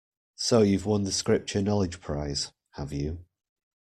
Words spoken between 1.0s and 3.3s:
the Scripture-knowledge prize, have you?